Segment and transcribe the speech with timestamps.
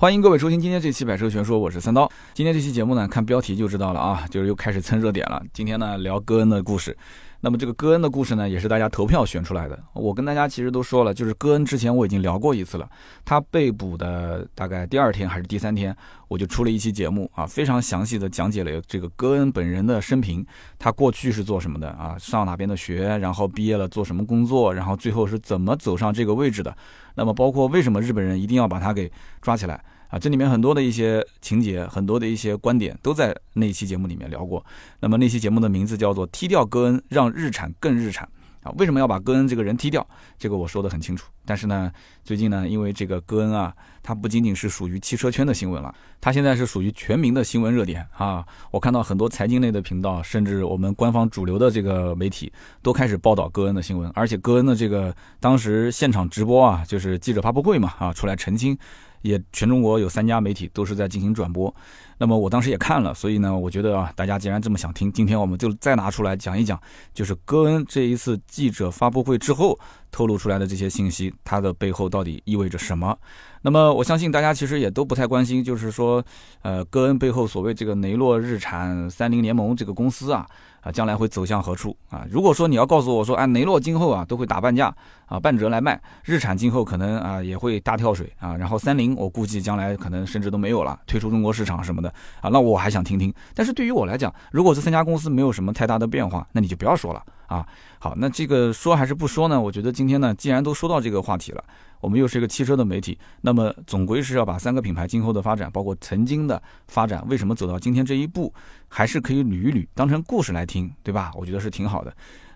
[0.00, 2.10] 欢迎各位收听今天这期《百车全说》，我是三刀。
[2.32, 5.42] 今天这期节目呢，看标题就知道了啊，就是又开始蹭热点了。
[5.52, 6.96] 今天呢，聊戈恩的故事。
[7.42, 9.78] 那么这个戈恩的故事呢，也是大家投票选出来的。
[9.92, 12.88] 我跟大家其实都说了，就是戈恩之前我已经聊过一次了。
[13.26, 15.94] 他被捕的大概第二天还是第三天，
[16.28, 20.42] 我就出了一期节目啊，非常详细的讲解了这个戈恩本人的生平，
[20.78, 26.74] 他过去是做什么的啊，上哪边的学，然后毕业了做什么工作，然后最后是怎么走上这个位置的。
[27.16, 29.12] 那么包括为什么日本人一定要把他给
[29.42, 29.84] 抓起来。
[30.10, 34.64] 啊，这里面很多的一些情节，很多的一些观点都在那期节目里面聊过。
[34.98, 38.28] 那么那期节目的名字叫做《踢掉戈恩，让日产更日产》
[38.68, 38.74] 啊。
[38.76, 40.04] 为什么要把戈恩这个人踢掉？
[40.36, 41.30] 这个我说的很清楚。
[41.46, 41.92] 但是呢，
[42.24, 48.44] 最近呢，因为这个戈恩啊，他不仅仅是属于汽车圈的新闻了，他现在是属于全民的新闻热点啊。
[48.72, 58.76] 我看到很多财经类的频道，甚至我们官方主流的这个媒体都开始报道戈恩的新闻，而且戈恩的这个当时现场直播啊，就是记者发布会嘛啊，出来澄清。
[59.22, 61.74] 也全中国有三家媒体都是在进行转播，
[62.18, 66.80] 那么我当时也看了，所以呢，我觉得啊，大家既然这么想听，今天我们就再拿出来讲一讲，
[67.12, 69.78] 就是戈恩这一次记者发布会之后
[70.10, 73.16] 透露出来的这些信息，它的背后到底意味着什么？
[73.62, 76.24] 那么我相信大家其实也都不太关心，就是说，
[76.62, 80.46] 呃，戈恩背后所谓这个雷诺日产三菱联盟这个公司啊。
[80.80, 82.26] 啊，将来会走向何处啊？
[82.30, 84.90] 如果说你要告诉我说，啊，雷诺今后啊都会打半价
[85.30, 93.32] 啊，半折来卖，日产今后可能啊也会大跳水啊，然后三菱我估计将来可能甚至都没有了，退出中国市场什么的啊，那我还想听听。
[93.54, 97.64] 但是对于我来讲，如果这三家公司没有什么太大的变化，那你就不要说了啊。
[98.00, 99.60] 好，那这个说还是不说呢？
[99.60, 101.62] 我觉得今天呢，既然都说到这个话题了。
[102.00, 108.50] 我们又是一个汽车的媒体，那么总归是要把三个品牌今后的发展，包括曾经的发展，为什么走到今天这一步，
[108.88, 111.30] 还是可以捋一捋，当成故事来听，对吧？
[111.34, 112.10] 我觉得是挺好的。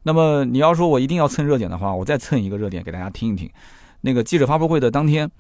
[0.04, 3.50] 那么你要说我一定要蹭热点的话，我再蹭一个热点给大家听一听。
[4.02, 5.30] 那个记者发布会的当天，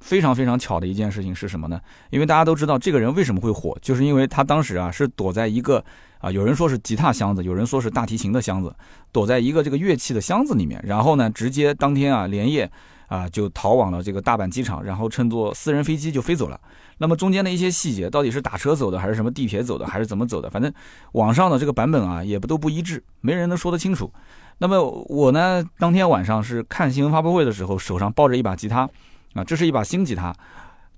[0.00, 1.80] 非常非常巧的一件事情是什么呢？
[2.10, 5.84] 因为大家都知道这个人为什么会火，就是因为他当时啊是躲在一个
[6.18, 8.74] 啊，有人说是吉他箱子，有人说是大提琴的箱子，
[9.12, 12.70] 躲在一个这个乐器的箱子里面，然后呢，直接当天啊连夜。
[13.14, 16.60] 啊，就逃往了这个大阪机场，然后乘坐私人飞机就飞走了。
[16.98, 20.50] 那么中间的一些细节，到底是打车走的，还是什么地铁走的，还是怎么走的？
[20.50, 20.72] 反正
[21.12, 24.12] 网上的这个版本啊，也不都不一致，没人能说得清楚。
[24.58, 28.88] 那么我呢，当天晚上是看新闻发布会的时候，手上抱着一把吉他，
[29.34, 30.34] 啊，这是一把新吉他，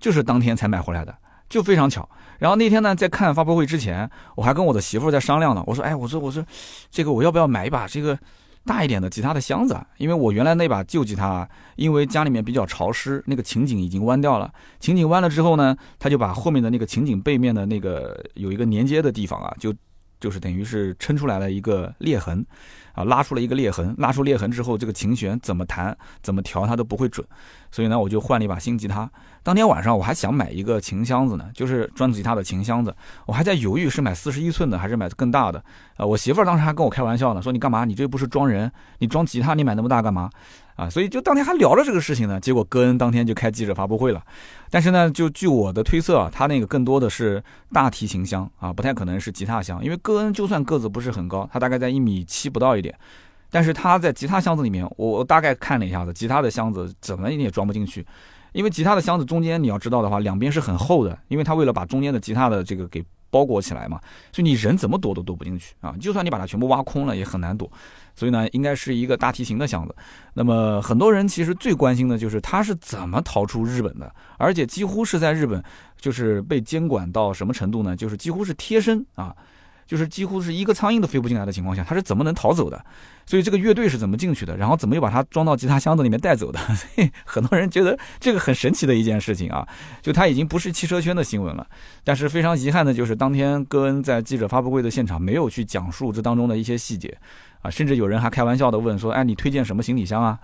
[0.01, 1.15] 就是当天才买回来的，
[1.49, 2.09] 就非常巧。
[2.39, 6.45] 然后那天呢，在看发布会之前，我还跟我的媳妇在商量呢，我说，哎，我说，我说，
[6.91, 8.19] 这个我要不要买一把这个？
[8.67, 14.53] 大一点的吉他的箱子，因为我原来那把旧吉他，因为家里面比较潮湿，那个琴颈已经弯掉了。
[14.81, 19.73] 琴颈弯了之后呢，他就把后面的那个琴颈背面的那个有一个连接的地方啊，就
[20.19, 22.45] 就是等于是撑出来了一个裂痕。
[22.93, 27.27] 啊，拉出了一个裂痕，拉出裂痕之后，这个琴弦怎么弹、怎么调，它都不会准。
[27.71, 29.07] 所以呢，我就换了一把新吉他。
[29.47, 32.93] 当天晚上我还想买一个琴箱子呢，就是专吉他的琴箱子。
[33.27, 35.63] 我还在犹豫是买四十一寸的还是买更大的。
[35.99, 37.85] 呃，我媳妇儿当时还跟我开玩笑呢，说你干嘛？
[37.85, 38.69] 你这不是装人？
[38.99, 40.29] 你装吉他，你买那么大干嘛？
[40.75, 42.41] 啊，所以就当天还聊了这个事情呢。
[42.41, 44.21] 结果戈恩当天就开记者发布会了。
[44.69, 47.41] 但是呢，就据我的推测啊，他那个更多的是
[47.73, 52.93] 大提琴箱啊，不太可能是吉他箱，因为戈恩就算个子不是很高，他大概在一米七不到一点，
[53.49, 58.05] 但是他在吉他箱子里面，我我大概看了一下子，吉他的箱子怎么也装不进去，
[58.57, 64.01] 因为吉他的箱子中间你要知道的话，两边是很厚的，因为他为了把中间的吉他的这个给包裹起来嘛，
[64.33, 67.71] 所以你人怎么躲都躲不进去啊，就算你把它全部挖空了也很难躲。
[68.15, 69.95] 所以呢，应该是一个大提琴的箱子。
[70.33, 75.63] 那么很多人其实最关心的就是他是怎么逃出日本的，而且几乎是在日本，
[76.01, 77.95] 就是被监管到什么程度呢？
[77.95, 79.37] 就是几乎是贴身啊，
[79.87, 82.85] 就是几乎是一个苍蝇都飞不进来的情况下，他是怎么能逃走的？
[83.25, 84.57] 所以这个乐队是怎么进去的？
[84.57, 86.59] 然后怎么又把它装到吉他箱子里面带走的？
[86.75, 89.67] 所以很多人觉得这个很神奇的一件事情啊，
[90.03, 91.67] 就他已经不是汽车圈的新闻了。
[92.05, 97.17] 但是非常遗憾的就是，当天戈恩在记者发布会的现场没有去讲述这当中的一些细节。
[97.63, 100.39] 啊，甚至有人还开玩笑的问说：“哎，你推荐什么行李箱啊？”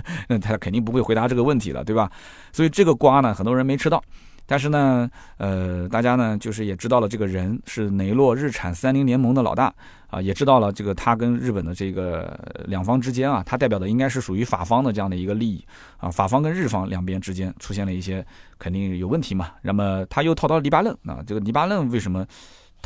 [0.28, 2.08] 那他肯定不会回答这个问题了，对吧？
[2.52, 4.00] 所以这个瓜呢，很多人没吃到。
[4.48, 9.70] 但是呢，呃，大家呢就是也知道了这个人是雷诺日产三菱联盟的老大
[10.06, 15.62] 啊，也知道了这个他跟日本的这个两方之间啊，他代表的应该是属于法方的这样的一个利益
[15.98, 18.24] 啊，法方跟日方两边之间出现了一些
[18.58, 19.50] 肯定有问题嘛。
[19.60, 22.26] 那么他又套到黎巴嫩啊，这个黎巴嫩为什么？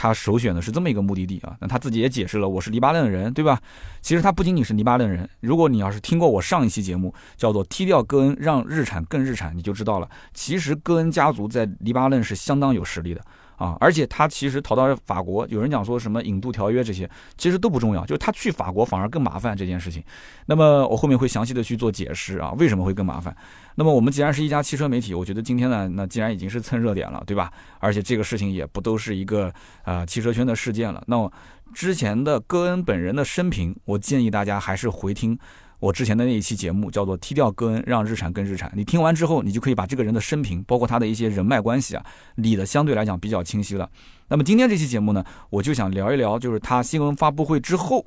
[0.03, 3.61] 他首选的是这么一个目的地啊，那他自己也解释了，我是黎巴嫩人，对吧？
[4.01, 13.21] 其实他不仅仅是黎巴嫩人，如果你要是听过我上一期节目，叫做“踢掉戈恩，让日产更日产”，你就知道了，其实戈恩家族在黎巴嫩是相当有实力的
[13.62, 20.03] 啊，而且他其实逃到法国，有人讲说什么引渡条约这些，其实都不重要，就是他去法国反而更麻烦这件事情。
[20.47, 23.37] 那么我后面会详细的去做解释啊，为什么会更麻烦？
[23.76, 27.53] 那么我们既然是一家汽车媒体，我觉得今天呢，那既然已经是蹭热点了，对吧？
[27.79, 29.53] 而且这个事情也不都是一个
[29.85, 31.00] 啊汽车圈的事件了。
[31.06, 31.31] 那
[31.73, 35.38] 之前的戈恩本人的生平，我建议大家还是回听。
[35.82, 38.70] 我之前的那一期节目叫做“踢掉戈恩，让日产跟日产”。
[38.76, 42.06] 你听完之后，你就可以把这个人的生平，包括他的一些人脉关系啊，
[42.37, 43.90] 理的相对来讲比较清晰了。
[44.29, 48.06] 那么今天这期节目呢，我就想聊一聊，就是他新闻发布会之后，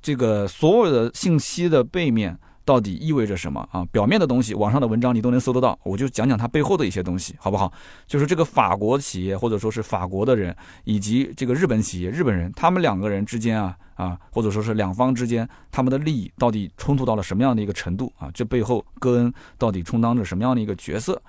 [0.00, 2.38] 这个所有的信息的背面。
[2.64, 3.84] 到底意味着什么啊？
[3.92, 7.72] 表面的东西，网上的文章你都能搜得到，我就讲讲它背后的一些东西，好不好？
[8.06, 10.54] 就是这个法国企业，或者说是法国的人，
[10.84, 18.30] 以及这个日本企业、日本人，他们两个人之间啊啊，或者说是两方之间，他们的利益到底冲突到了什么样的一个程度啊？
[18.32, 21.20] 这背后，戈恩到底充当着什么样的一个角色？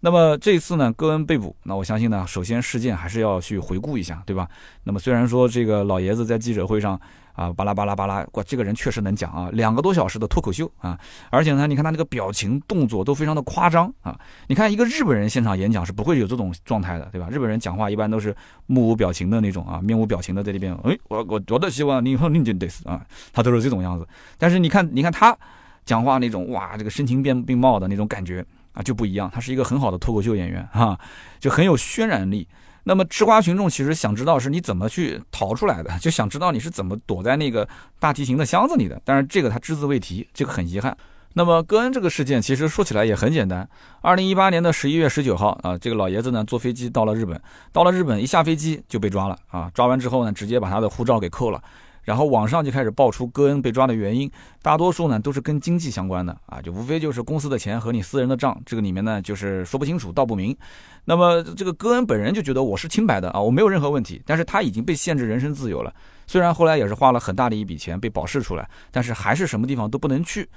[0.00, 4.48] 那么这次呢，戈恩被捕，那我相信呢，首先事件还是要去回顾一下，对吧？
[4.84, 7.00] 那么虽然说这个老爷子在记者会上。
[7.38, 10.98] 啊，巴拉巴拉巴拉，哇，这个人确实能讲啊，两个多小时的脱口秀啊，
[11.30, 14.18] 而且呢，你看他那个表情动作都非常的夸张啊。
[14.48, 17.28] 你看一个日本人现场演讲是不会有这种状态的，对吧？
[17.30, 18.34] 日本人讲话一般都是
[18.66, 24.04] 目无表情的那种啊，面无表情的在这边，哎，我我我的希望你以后认真得死啊， 他都是这种样子。
[24.36, 25.38] 但是你看，你看他
[25.84, 28.44] 讲话那种哇，这个声情并并茂的那种感觉
[28.78, 29.28] 啊，就不一样。
[29.34, 30.96] 他是一个很好的脱口秀演员哈，
[31.40, 32.46] 就很有渲染力。
[32.84, 39.02] 那么吃瓜群众其实想知道是你怎么去逃出来的，就想知道你是怎么躲在那个大提琴的箱子里的。
[39.04, 40.96] 但是这个他只字未提，这个很遗憾。
[41.34, 43.68] 那么戈恩这个事件其实说起来也很简单。
[44.00, 47.38] 二零一八年的十一月十九号啊，这个老爷子呢坐飞机到了日本，
[47.72, 51.62] 到了日本一下飞机就被抓了啊，抓完之后呢直接把他的护照给扣了。
[52.08, 54.30] 然后网上就开始爆出戈恩被抓的原因，
[54.62, 60.56] 大多数呢都是跟经济相关的啊，就无非就是公司的钱和你私人的账，这个里面呢就是说不清楚道不明。
[61.04, 65.92] 那么这个戈恩本人就觉得我是清白的啊，我没有任何问题，但是他已经被限制人身自由了。
[66.26, 70.48] 虽然后来也是花了很大的一笔钱被保释出来，但是还是什么地方都不能去。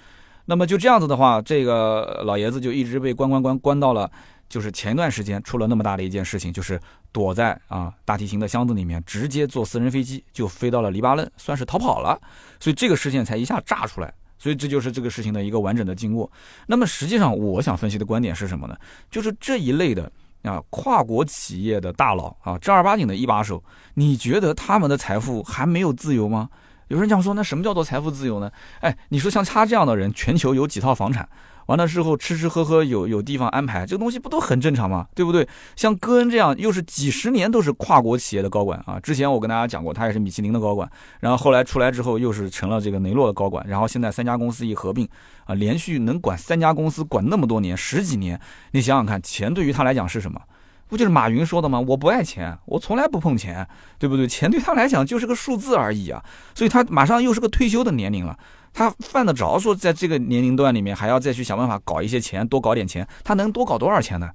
[0.46, 4.10] 那么就这样子的话，这个老爷子就一直被关关关关到了。
[4.52, 6.78] 就是前一段时间出了那么大的一件事情，就是
[7.14, 12.20] 躲在啊大提琴的箱子里面，直接坐私人飞机就飞到了黎巴嫩，算是逃跑了。
[12.60, 14.14] 所以这个事件才一下炸出来。
[14.38, 16.30] 所以这就是这个事情的一个完整的经过。
[16.68, 18.76] 那么实际上，我想分析的观点是什么呢？
[19.10, 20.12] 就是这一类的
[20.42, 23.64] 啊跨国企业的大佬啊正儿八经的一把手，
[23.94, 26.50] 你觉得他们的财富还没有自由吗？
[26.90, 28.52] 有人讲说，那什么叫做财富自由呢？
[28.82, 31.30] 哎，你说像他这样的人，全球有几套房产？
[31.72, 35.08] 完了之后吃吃喝喝有有地方安排，这个东西不都很正常吗？
[35.16, 35.48] 对不对？
[35.78, 40.92] 像戈恩这样又是几十年都是跨国企业的高管啊，之前我跟大家讲过，他也是米其林的高管，
[41.22, 45.08] 然后后来出来之后又是成了这个雷诺的高管，然后现在三家公司一合并
[45.46, 48.38] 啊，连续能管三家公司管那么多年十几年，
[48.72, 50.42] 你想想看，钱对于他来讲是什么？
[50.90, 51.80] 不就是马云说的吗？
[51.80, 53.66] 我不爱钱，我从来不碰钱，
[53.98, 54.28] 对不对？
[54.28, 56.22] 钱对他来讲就是个数字而已啊，
[56.54, 58.38] 所以他马上又是个退休的年龄了。
[58.74, 64.30] 他犯得着说，在这个年龄段里面还要再去想办法搞一些钱，多搞点钱，他能多搞多少钱呢？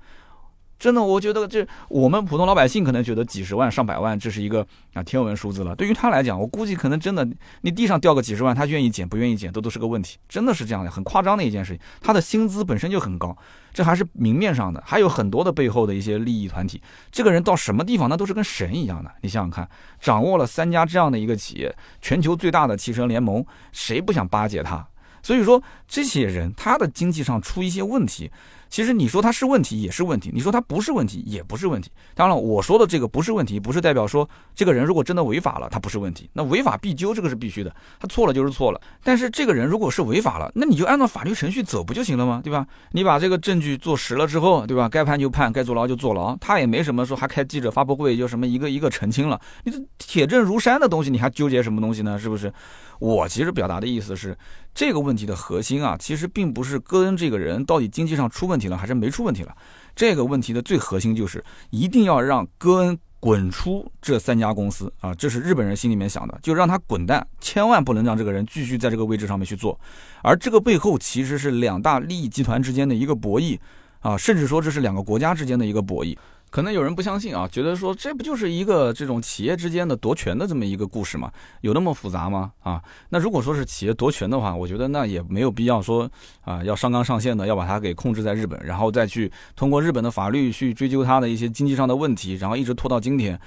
[0.78, 5.74] 真的，我觉得这我们普通老百姓可能觉得几十万、上百万这是一个啊天文数字了。
[5.74, 7.26] 对于他来讲，我估计可能真的，
[7.62, 10.18] 你地上掉个几十万，他愿意捡不愿意捡都都是个问题。
[10.28, 11.80] 真的是这样的，很夸张的一件事情。
[12.02, 13.34] 他的薪资本身就很高，
[13.72, 16.82] 这还是明面上的，还有很多的背后的一些利益团体。
[17.10, 19.10] 这个人到什么地方，那都是跟神一样的。
[19.22, 19.66] 你想想看，
[19.98, 24.86] 掌握了三家这样的一个企业，全球最大的汽车联盟，谁不想巴结他？
[25.22, 28.30] 所以说，这些人他的经济上出一些问题。
[28.68, 31.90] 其实你说他是问题也是问题，你说他不是问题也不是问题。
[32.14, 36.28] 当然，我说的这个不是问题，不是代表说这个人如果真的违法了，他不是问题。
[36.32, 37.74] 那违法必究，这个是必须的。
[37.98, 38.80] 他错了就是错了。
[39.02, 42.40] 但是这个人如果是违法了，那你就按照法律程序走不就行了吗？
[42.42, 42.66] 对吧？
[42.92, 44.88] 你把这个证据做实了之后，对吧？
[44.88, 46.36] 该判就判，该坐牢就坐牢。
[46.36, 49.40] 他也没什么说还开记者发布会就什么一个一个澄清了。
[49.64, 52.18] 你这铁证如山的东西，你还纠结什么东西呢？
[52.18, 52.52] 是不是？
[52.98, 54.36] 我其实表达的意思是，
[54.76, 59.56] 这个问题的核心啊，其实并不是戈恩这个人到底经济上出问题了还是没出问题了。
[59.94, 69.80] 这个问题的最核心就是一定要让戈恩滚出这三家公司啊，这是日本人心里面想的，就让他滚蛋，千万不能让这个人继续在这个位置上面去做。
[70.22, 73.58] 而这个背后其实是两大利益集团之间的一个博弈
[74.00, 76.14] 啊，甚至说这是两个国家之间的一个博弈。
[76.48, 81.30] 可能有人不相信啊，觉得说这不就是一个这种企业之间的夺权的这么一个故事吗？
[81.60, 82.52] 有那么复杂吗？
[82.62, 86.10] 啊，那如果说是企业夺权的话，我觉得那也没有必要说
[86.42, 93.38] 啊，要上纲上线的要把它给控制在日本，然后再去通过日本的法律去追究他的一些经济上的问题，然后一直拖到今天。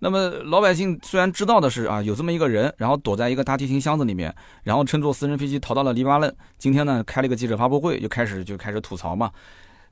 [0.00, 9.30] 那么老百姓虽然知道的是啊，有这么一个人，然后躲在一个大提琴箱子里面，然后乘坐私人飞机逃到了黎巴嫩，今天呢开了一个记者发布会，就开始就开始吐槽嘛。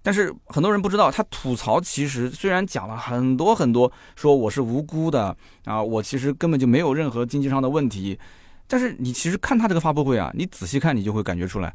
[0.03, 8.19] 但是很多人不知道，他吐槽其实虽然讲了很多很多，说我是无辜的啊，我其实根本就没有任何经济上的问题。
[8.67, 11.73] 但是你其实看他这个发布会啊，你仔细看你就会感觉出来，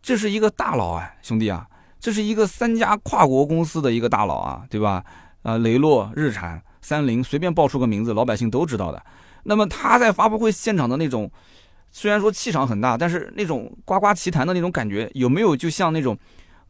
[0.00, 1.66] 这是一个大佬啊，兄弟啊，
[1.98, 5.02] 这是一个三家跨国公司的一个大佬啊，对吧？
[5.42, 9.04] 啊，雷诺、日产、三菱，随便报出个名字，老百姓都知道的。
[9.42, 11.28] 那么他在发布会现场的那种，
[11.90, 16.16] 虽然说气场很大，但是那种呱呱其谈的那种感觉，有没有就像那种？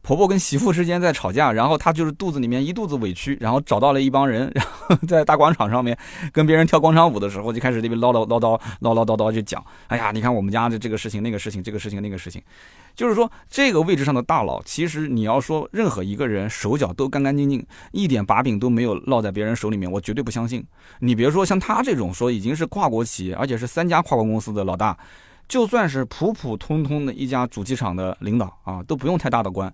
[0.05, 5.97] 婆婆跟媳妇之间在吵架，然后她就是肚子里面一肚子委屈，然后找到了一帮人，然后在大广场上面
[6.31, 12.39] 跟别人跳广场舞的时候，就开始这边唠唠唠叨唠唠叨叨就讲，哎呀，你看我们家的这个事情那个事情这个事情那个事情，
[12.95, 20.63] 就是说这个位置上的大佬，其实你要说任何一个人手脚都干干净净，一点把柄都没有落在别人手里面，我绝对不相信。
[20.99, 24.95] 你别说像他这种说已经是跨国企业，而且是三家跨国公司的老大。
[25.47, 29.71] 就算是普普通通的一家主机厂的领导啊，都不用太大的官，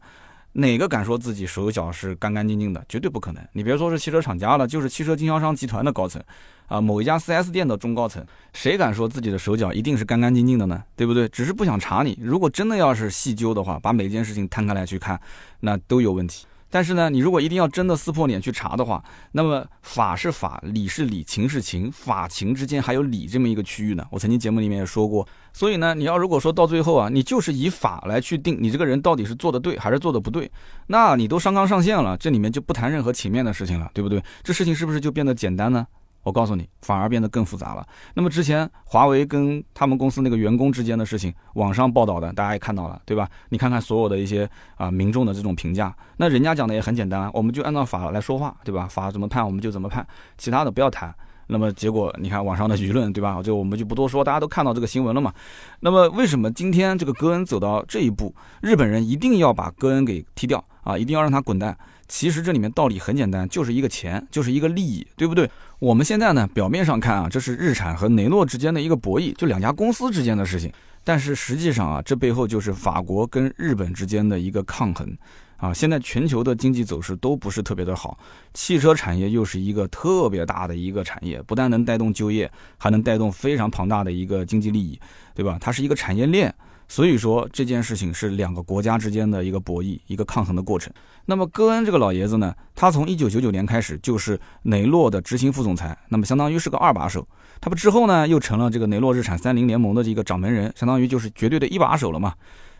[0.53, 2.83] 哪个敢说自己手脚是干干净净的？
[2.89, 3.41] 绝对不可能。
[3.53, 6.21] 你别说是汽车厂家了，就是汽车经销商集团的高层，
[6.67, 10.83] 啊，某一家 4S 店的中高层，谁敢说自己的手脚一定是干干净净的呢？
[10.95, 11.29] 对不对？
[11.29, 12.19] 只是不想查你。
[12.21, 15.19] 如果真的要是细究的话，把每件事情摊开来去看，
[15.61, 16.45] 那都有问题。
[16.71, 24.03] 但是呢，你如果一定要真的撕破脸去查的话，那么法是法，理是理，情是情，法情之间还有理这么一个区域呢。
[24.09, 30.49] 我曾经节目里面也说过，所以呢，你要如果说到最后啊，你就是以法来去定你这个人到底是做的对还是做的不对，
[30.87, 34.23] 那你都上纲上线了，这里面就不谈任何情面的事情了，对不对？
[34.41, 35.85] 这事情是不是就变得简单呢？
[36.23, 37.87] 我告诉你，反而变得更复杂了。
[38.13, 43.27] 那么之前华为跟他们公司那个员工之间的事情，网上报道的大家也看到了，对吧？
[43.49, 48.87] 你看看所有的一些啊民众的这种评价，那人家讲的也很简单，我们就按照法来说话，对吧？
[48.87, 50.05] 法怎么判我们就怎么判，
[50.37, 51.13] 其他的不要谈。
[51.47, 53.41] 那么结果你看网上的舆论，对吧？
[53.43, 55.33] 就我们就不多说，大家都看到这个新闻了嘛。
[55.81, 60.97] 那么为什么今天这个戈恩走到这一步，日本人一定要把戈恩给踢掉啊？
[60.97, 61.77] 一定要让他滚蛋？
[62.11, 65.49] 其实这里面道理很简单，就是一个钱，就是一个利益，对不对？
[65.79, 70.69] 我们现在呢，表面上看啊，这是日产和雷诺之间的一个博弈，就两家公司之间的事情。
[71.05, 75.17] 但是实际上啊，这背后就是法国跟日本之间的一个抗衡
[75.55, 75.73] 啊。
[75.73, 78.19] 现在全球的经济走势都不是特别的好，
[78.53, 84.99] 汽车产业又是一个特别大的一个产业，不但能带动就业，还能带动非常庞大的一个经济利益，
[85.33, 85.57] 对吧？
[85.61, 86.53] 它是一个产业链。
[86.91, 90.91] 所以说这件事情是两个国家之间的一个博弈、一个抗衡的过程。
[91.25, 97.25] 那么戈恩这个老爷子呢，他从一九九九年开始就是雷诺的执行副总裁，那么相当于是个二把手。
[97.61, 102.33] 他不之后呢，又成了这个雷诺日产三菱联盟的这个掌门人，相当于就是绝对的一把手了嘛。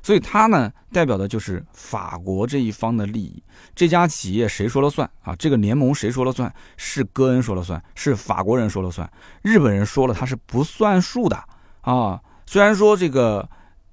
[0.03, 3.41] 所以他呢，代表的就是法国这一方的利益。
[3.74, 5.34] 这家企业谁说了算啊？
[5.38, 6.53] 这个联盟谁说了算？
[6.75, 9.10] 是戈恩说了算，是法国人说了算。
[9.41, 11.41] 日本人说了他是不算数的
[11.80, 12.20] 啊。
[12.46, 13.48] 虽然说这个。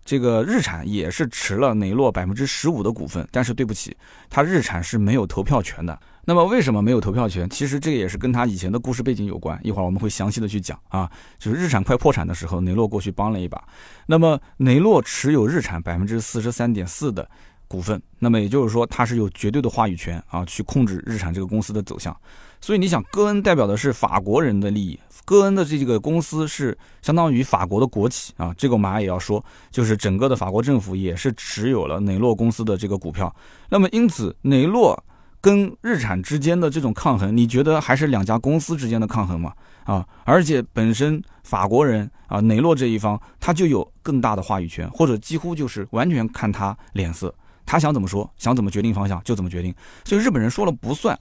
[0.08, 3.94] 这个日产也是持了雷诺百分之十五的股份，但是对不起，
[4.30, 6.00] 他日产是没有投票权的。
[6.24, 7.46] 那么为什么没有投票权？
[7.50, 9.60] 其实这也是跟他以前的故事背景有关。
[9.62, 11.10] 一会儿我们会详细的去讲啊。
[11.38, 13.62] 就是日产快破产的时候，雷诺过去帮了一把。
[14.06, 17.28] 那么雷诺持有日产百分之四十三点四的
[17.66, 22.18] 股份，那么也就是说他是有绝对的话语权啊，去控制日产这个公司的走向。
[22.60, 24.98] 所以你想，戈恩代表的是法国人的利益。
[25.24, 33.34] 戈恩的这个公司是相当于法国的国企啊，这个我马上也要说，就是整个的法国政府也是持有了雷诺公司的这个股票。
[33.68, 34.98] 那么因此，雷诺
[35.40, 39.52] 跟日产之间的这种抗衡，你觉得还是两家公司之间的抗衡吗？
[39.84, 47.34] 啊，而且本身法国人啊，雷诺这一方他就有更大的话语权，或者几乎就是完全看他脸色，
[47.66, 49.74] 他想怎么说，想怎么决定方向就怎么决定，
[50.06, 51.18] 所以日本人说了不算。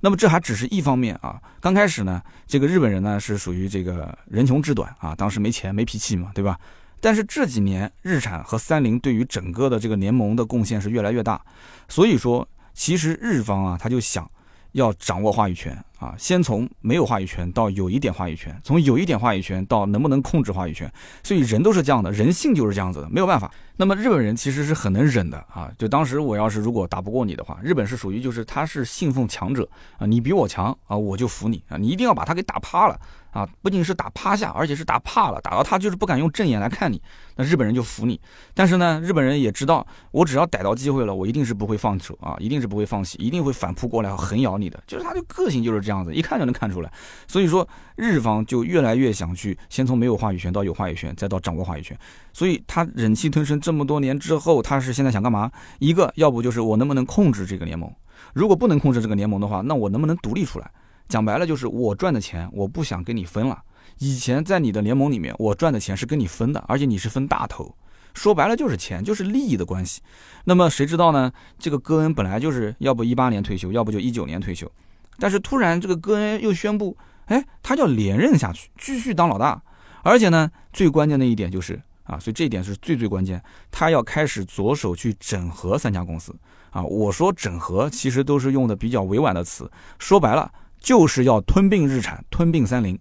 [0.00, 1.40] 那么这还只是一方面啊。
[1.60, 6.58] 刚开始呢，这个日本人呢是属于这个人穷志短啊，当时没钱没脾气嘛，对吧？
[7.00, 11.40] 但是这几年日产和三菱对于整个的这个联盟的贡献是越来越大，
[11.88, 14.30] 所以说其实日方啊他就想
[14.72, 20.90] 要掌握话语权啊，先从没有话语权到有一点话语权，从有一点话语权到能不能控制话语权，
[21.22, 23.52] 所以人都是这样的，人性就是这样子的，没有办法。
[23.76, 25.70] 那么日本人其实是很能忍的啊！
[25.78, 29.66] 就当时我要是如果打不过你的话，日本是属于就是他是信奉强者
[29.98, 33.48] 啊，你比我强啊，我就服你啊，你一定要把他给打趴了啊！
[33.62, 37.00] 不仅是打趴下，而且是打怕了，打到他就是不敢用正眼来看你，
[37.36, 38.20] 那日本人就服你。
[38.52, 44.78] 但是呢，日本人也知道，我只要逮到机会了，我一定是不会放手啊，一定是不会放弃，一定会反扑过来横咬你的。
[44.86, 46.92] 就是他的个性就是这样这样子，一看就能看出来。
[47.26, 51.98] 所以说，日方就越来越想去先从没有话语权到有话语权，再到掌握话语权。
[52.32, 53.60] 所以他忍气吞声。
[53.60, 55.50] 这么多年之后，他是现在想干嘛？
[55.80, 57.92] 一个，要不就是我能不能控制这个联盟？
[58.32, 60.70] 如果不能控制这个联盟的话，那我能不能独立出来？
[61.08, 63.60] 讲白了就是我赚的钱，我不想跟你分了。
[63.98, 67.74] 以前在你的联盟里面，我赚的钱是跟你分的，而且你是分大头。
[68.12, 70.00] 说白了就是钱，就是利益的关系。
[70.44, 71.30] 那么谁知道呢？
[71.58, 74.70] 这个戈恩本来就是要不一八年退休，要不就一九年退休，
[75.18, 79.60] 但是突然这个戈恩又宣布，哎，他要连任下去，继续当老大。
[80.02, 86.34] 而且呢，最关键的一点就是啊，所以这一点是最最关键，他要开始着手去整合三家公司
[86.70, 86.82] 啊。
[86.82, 92.98] 我说整合，其实都是用的比较委婉的词，说白了就是要吞并日产，吞并三菱。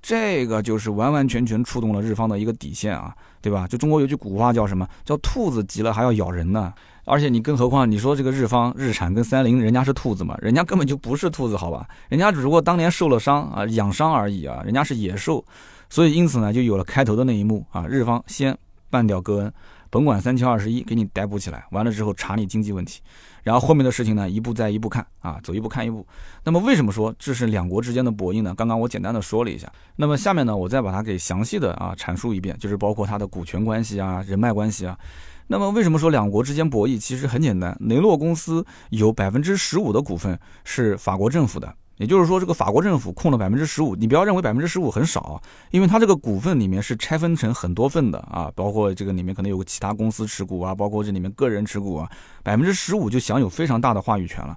[0.00, 3.12] 这个就是完完全全触动了日方的一个底线啊，
[3.46, 3.64] 对吧？
[3.68, 4.88] 就中国有句古话叫什么？
[5.04, 6.74] 叫兔子急了还要咬人呢。
[7.04, 10.36] 而且你更何况你说这个日方、日产跟三菱，人家是兔子嘛？
[10.42, 11.86] 人家根本就不是兔子，好吧？
[12.08, 15.44] 人家只不过当年受了伤啊，养伤而已啊，人家是野兽。
[15.88, 18.58] 所以因此呢，就有了开头的那一幕啊，日方先
[18.90, 19.52] 办掉戈恩，
[19.90, 23.00] 甭管三七二十一，给你逮捕起来，完了之后查你经济问题。
[23.46, 26.04] 然后后面的事情呢，一步再一步看啊，走一步看一步。
[26.42, 28.52] 那么为什么说这是两国之间的博弈呢？
[28.56, 29.72] 刚刚我简单的说了一下。
[29.94, 34.98] 那么下面呢，我再把它给详细的啊阐述一遍，就是包括它的股权关系啊、人脉关系啊。
[35.46, 36.98] 那么为什么说两国之间博弈？
[36.98, 41.72] 其实很简单，雷诺公司有百分之十五的股份是法国政府的。
[41.96, 52.10] 也就是说，这个法国政府控了百分之十五，你不要认为百分之十五很少，因为它这个股份里面是拆分成很多份的啊，包括这个里面可能有其他公司持股啊，包括这里面个人持股啊，
[52.42, 54.56] 百分之十五就享有非常大的话语权了。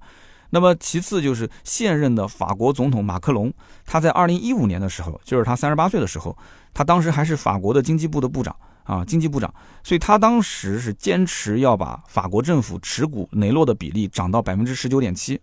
[0.50, 3.54] 那么其次就是现任的法国总统马克龙，
[3.86, 6.36] 他在二零一五年的时候，就是他三十八岁的时候，
[6.74, 8.54] 他当时还是法国的经济部的部长
[8.84, 9.54] 啊，经济部长，
[9.84, 15.40] 所以他当时是坚持要把法国政府持股雷诺的比例涨到百分之十九点七。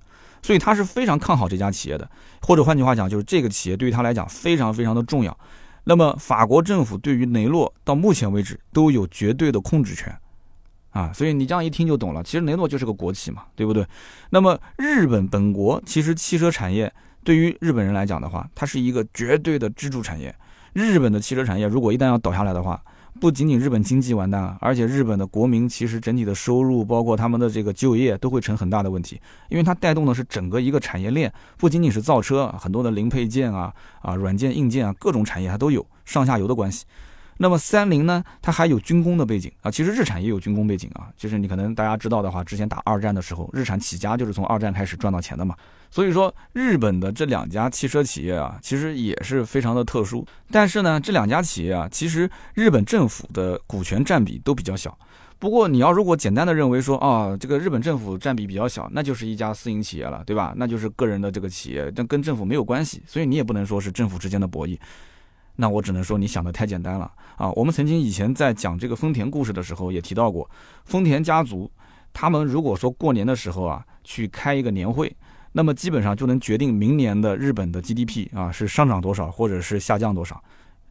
[0.46, 2.08] 所以他是非常看好这家企业的，
[2.40, 5.36] 或者换句话讲，就是这个企业对于他来讲非常非常的重要。
[5.82, 10.16] 那么法国政府对于雷诺到目前为止都有绝对的控制权，
[10.90, 12.22] 啊，所以你这样一听就懂了。
[12.22, 13.84] 其实雷诺就是个国企嘛，对不对？
[14.30, 16.92] 那么日本本国其实汽车产业
[17.24, 20.32] 对于日本人来讲的话，它是一个绝对的支柱产业。
[20.72, 22.80] 日本的汽车产业如果一旦要倒下来的话，
[23.20, 36.84] 不仅仅日本经济完蛋了，而且日本的国民其实整体的收入，包括他们的这个就业，都会成很大的问题，因为它带动的是整个一个产业链，不仅仅是造车，很多的零配件啊啊，软件硬件啊，各种产业它都有上下游的关系。
[37.38, 45.54] 那么三菱呢，它还有军工的背景啊，其实日产也有军工背景啊，就是你可能大家知道的话，之前打二战的时候，日产起家就是从二战开始赚到钱的嘛。
[45.90, 50.26] 所以说，日本的这两家汽车企业啊，其实也是非常的特殊。
[50.50, 54.96] 但是呢，这两家企业啊，其实日本政府的股权占比都比较小。
[55.38, 60.54] 不过你要如果简单的认为说啊，这个日本政府占比比较小，那就是一家私营企业了，对吧？
[60.56, 64.78] 那就是个人的这个企业，但跟政府没有关系，所以你也不能说是政府之间的博弈。
[65.56, 67.50] 那我只能说你想的太简单了啊！
[67.52, 70.48] 我们曾经以前在讲这个丰田故事的时候也提到过，
[70.84, 71.70] 丰田家族
[72.12, 75.14] 他们如果说过年的时候啊去开一个年会，
[75.52, 80.42] 那么基本上就能决定明年的日本的 GDP 啊是上涨多少或者是下降多少。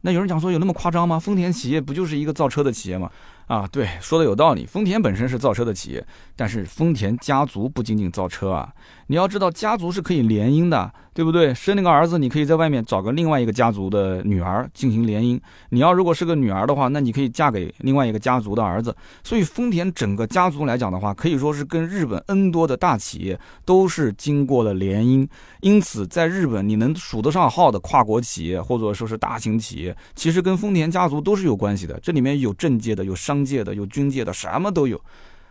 [0.02, 1.18] 那有人讲说有那么夸张吗？
[1.18, 3.10] 丰田企业不就是一个造车的企业吗？
[3.46, 4.66] 啊，对，说的有道理。
[4.66, 6.04] 丰田本身是造车的企业，
[6.34, 8.72] 但是丰田家族不仅仅造车啊。
[9.08, 11.54] 你要知道，家族是可以联姻的，对不对？
[11.54, 15.40] 生那个儿子，你可以在外面找个另外一个家族的女儿进行联姻。
[15.68, 18.94] 你要如果是个女儿的话，那你可以嫁给另外一个家族的儿子。
[19.22, 25.24] 所以，丰田整个家族来讲的话，可以说是跟日本 N 多的大企业都是经过了联姻。
[25.60, 31.96] 因此，在日本你能数得上号的跨国企业或者说是大型企业，其实跟丰田家族都是有关系的。
[32.00, 35.00] 这里面有政界的，有商界的，有军界的，什么都有。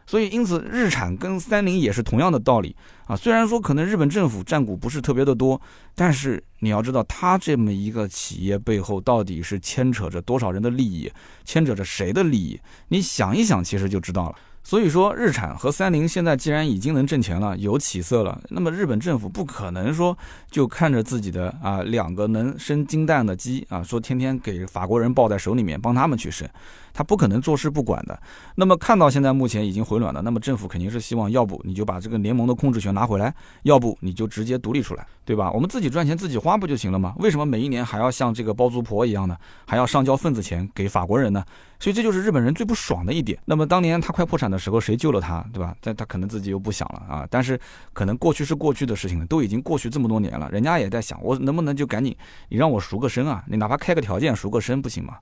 [0.07, 2.75] 所以，因此，日产跟三菱也是同样的道理
[3.07, 3.15] 啊。
[3.15, 5.59] 虽然说可能日本政府占股不是特别的多，
[5.95, 11.11] 但是你要知道，它这么一个企业背后到底是牵扯着多少人的利益，
[11.43, 12.59] 牵扯着谁的利益？
[12.89, 14.35] 你想一想，其实就知道了。
[14.63, 20.15] 所以说，日产和三菱现在既然已经能挣钱了，有起色了，那么日本政府不可能说
[20.51, 26.47] 就看着自己的啊两个能生金蛋的鸡啊，说天天给法国人抱在手里面帮他们去生，
[26.95, 28.17] 他不可能坐视不管的。
[28.55, 35.51] 那么看到现在目前已经回暖了，那么政府肯定是希望，要不你就把这个联盟的控制权拿回来，要不你就直接独立出来，对吧？
[35.51, 37.13] 我们自己赚钱自己花不就行了吗？
[37.17, 41.43] 为什么每一年还要像这个包租婆一样呢，还要上交份子钱给法国人呢？
[41.77, 43.37] 所以这就是日本人最不爽的一点。
[43.43, 45.75] 那么当年他快破产的时候，谁救了他，对吧？
[45.81, 47.27] 但他可能自己又不想了啊。
[47.29, 47.59] 但是
[47.91, 52.15] 可能过去是过去的事情了，都已经过去这么多年了，人家也在想，我能不能就赶紧，
[52.47, 53.43] 你让我赎个身啊？
[53.47, 55.17] 你哪怕开个条件赎个身不行吗？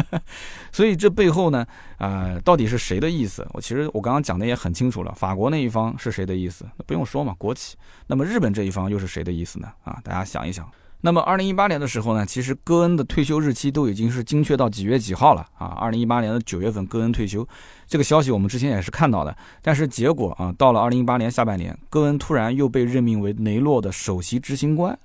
[0.70, 1.64] 所以这背后呢，
[1.96, 3.46] 啊，到底是谁的意思？
[3.52, 6.66] 我其实我刚刚讲的也很清楚了，法国那一方是谁的意思？
[6.86, 7.76] 不用说嘛，国企。
[8.08, 9.68] 那么日本这一方又是谁的意思呢？
[9.84, 10.68] 啊，大家想一想。
[11.00, 15.68] 那么，二零一八年的时候呢，其实戈恩的退休日期都已经是精确到几月几号了啊？
[15.78, 17.46] 二零一八年的九月份，戈恩退休，
[17.86, 19.36] 这个消息我们之前也是看到的。
[19.62, 24.98] 但是结果啊，到了二零一八年下半年，戈恩突然又被任命为雷诺的首席执行官。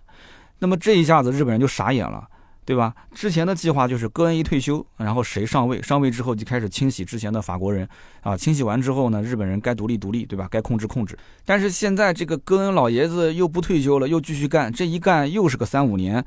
[0.57, 2.27] 那么这一下子，日本人就傻眼了。
[2.65, 2.93] 对吧？
[3.13, 7.87] 之前的计划就是戈恩一退休，然后谁上位，上位之后就开始清洗之前的法国人
[8.21, 10.47] 啊，清洗完之后呢，日本人该独立独立，对吧？
[10.49, 11.17] 该控制控制。
[11.43, 16.23] 但是现在这个戈恩老爷子又不退休了，又继续干，这一干又是个三五年，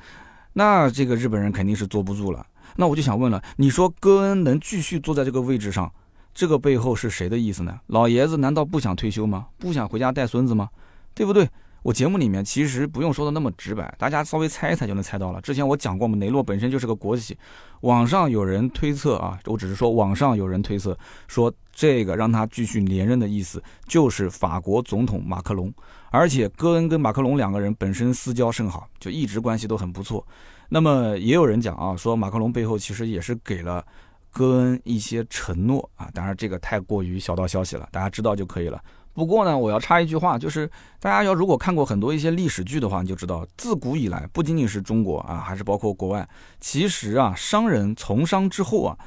[0.53, 2.47] 那这个日本人肯定是坐不住了。
[2.77, 5.91] 那我就想问了，你说戈恩能继续坐在这个位置上，
[6.35, 7.81] 这个背后是谁的意思呢？
[7.87, 9.47] 老爷子难道不想退休吗？
[9.57, 10.69] 不想回家带孙子吗？
[11.15, 11.49] 对不对？
[11.87, 15.41] 我节目里面其实不用说的那么直白，大家稍微猜一猜就能猜到了。
[15.41, 17.39] 之前我讲过，我们雷诺本身就是个国企，
[17.83, 25.73] 网上有人推测啊，我只是说网上有人推测说这个让他继续连任的意思就是法国总统马克龙，
[26.11, 30.27] 而且戈恩跟马克龙两个人本身私交甚好，就一直关系都很不错。
[30.69, 33.87] 那么也有人讲啊，说马克龙背后其实也是给了
[34.33, 38.83] 戈恩一些承诺啊，当然这个太过于小道消息了，大家知道就可以了。
[39.17, 46.29] 不过呢，我要插一句话，就是大家要如果看过很多一些历史剧的话，你就知道，自古以来，不仅仅是中国啊，还是包括国外，
[46.61, 48.99] 其实啊，商人从商之后啊，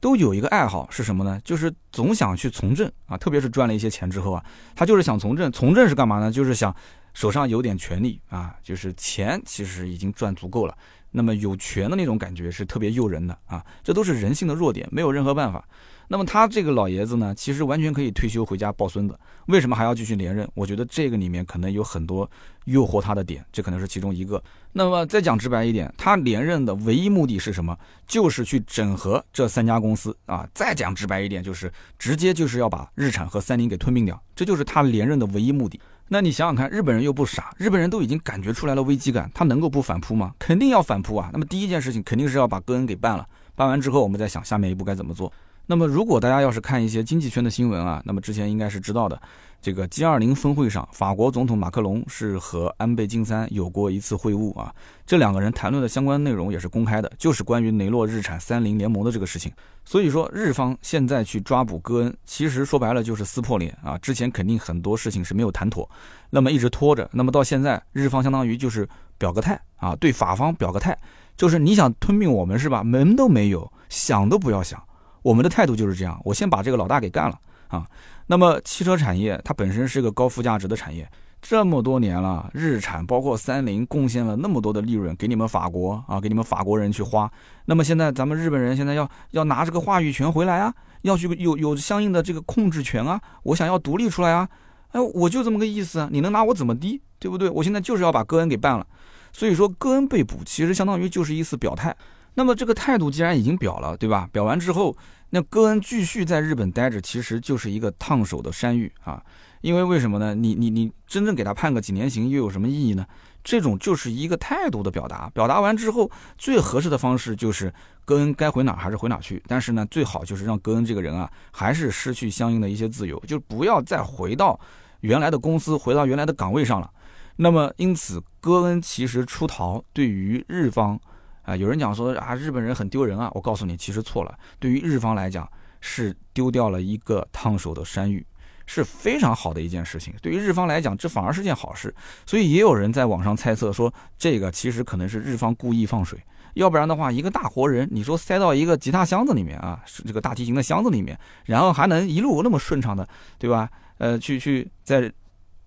[0.00, 1.40] 都有一个爱好是什么呢？
[1.42, 4.44] 就是总想去从政啊，特别是赚了一些钱之后啊，
[4.76, 5.50] 他就是想从政。
[5.50, 6.30] 从政是干嘛呢？
[6.30, 6.76] 就是想
[7.14, 10.76] 手上有点权利啊，就是钱其实已经赚足够了，
[11.10, 15.66] 那么有权的那种感觉是特别诱人的啊，这都是人性的弱点，没有任何办法。
[16.08, 20.48] 那么他这个老爷子呢，其实完全可以退休回家抱孙子，为什么还要继续连任？
[20.54, 22.30] 我觉得这个里面可能有很多
[22.64, 24.42] 诱惑他的点，这可能是其中一个。
[24.72, 27.76] 那么再讲直白一点，他连任的唯一目的是什么？
[28.06, 30.46] 就是去整合这三家公司啊。
[30.52, 35.80] 再讲直白一点，就是直接就是要把日产和三菱给吞并掉，这就是他连任的唯一目的。
[36.08, 40.34] 那你想想看，日本人又不傻，日本人都已经感觉出来了危机感，他能够不反扑吗？
[40.38, 41.30] 肯定要反扑啊。
[41.32, 45.32] 那么第一件事情肯定是要把戈恩给办了，办完之后我们再想下面一步该怎么做。
[45.66, 49.18] 那么，如果大家要是看一些经济圈的新闻啊，那么之前应该是知道的，
[49.62, 54.74] 这个 G20 峰会上，法国总统马克龙是和安倍晋三有过一次会晤啊，
[55.06, 59.50] 这两个人谈论的相关内容也是公开的，就是关于雷诺、日产、三菱联盟的这个事情。
[59.86, 63.96] 所以说，日方现在去抓捕戈恩，其实说白了就是撕破脸啊。
[63.96, 65.88] 之前肯定很多事情是没有谈妥，
[66.28, 70.94] 那么一直拖着，那么到现在，日方相当于就是表个态啊，对法方表个态，
[71.38, 72.84] 就是你想吞并我们是吧？
[72.84, 74.78] 门都没有，想都不要想。
[75.24, 77.86] 我们的态度就是这样，我先把这个老大给干了啊。
[78.26, 81.10] 那么汽车产业它本身是个高附加值的产业，
[81.40, 87.30] 这么多年了，日产包括三菱贡献了那么多的利润给你们法国啊，给你们法国人去花。
[87.64, 94.46] 那么现在咱们日本人现在要要拿这个话语权回来啊，要去有有相应的这个控制权啊，我想要独立出来啊，
[94.92, 97.48] 哎，我就这么个意思，你能拿我怎么的，对不对？
[97.48, 98.86] 我现在就是要把戈恩给办了，
[99.32, 101.96] 所以说戈恩被捕其实相当于就是一次表态。
[102.34, 104.28] 那么这个态度既然已经表了，对吧？
[104.32, 104.96] 表完之后，
[105.30, 109.22] 那戈恩继续在日本待着，其实就是一个烫手的山芋啊。
[109.60, 110.34] 因为为什么呢？
[110.34, 113.06] 你你你真正给他判个几年刑，又有什么意义呢？
[113.42, 115.30] 这种就是一个态度的表达。
[115.30, 117.72] 表达完之后，最合适的方式就是
[118.04, 119.42] 戈恩该回哪还是回哪去。
[119.46, 124.58] 但是呢，最好就是让戈恩这个人啊，还是失去相应的一些自由，就不要再回到
[125.00, 126.90] 原来的公司，回到原来的岗位上了。
[127.36, 131.00] 那么因此，戈恩其实出逃对于日方。
[131.44, 133.30] 啊，有人讲说啊，日本人很丢人啊。
[133.34, 134.38] 我告诉你，其实错了。
[134.58, 135.48] 对于日方来讲，
[135.80, 138.26] 是丢掉了一个烫手的山芋，
[138.66, 140.14] 是非常好的一件事情。
[140.22, 141.94] 对于日方来讲，这反而是件好事。
[142.26, 146.18] 所以也有人在网上猜测说，这个其实可能是日方故意放水，
[146.54, 153.06] 要不然的话，一个大活人，你说塞到一个吉他箱子里面啊，这个大提琴的箱子里面，然后还能一路那么顺畅的，
[153.38, 153.68] 对吧？
[153.98, 155.12] 呃，去去在。